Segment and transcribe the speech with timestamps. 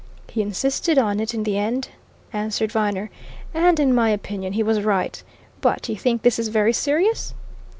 [0.29, 1.89] "He insisted on it in the end,"
[2.33, 3.11] answered Viner.
[3.53, 5.21] "And in my opinion he was right.
[5.61, 7.35] But you think this is very serious?"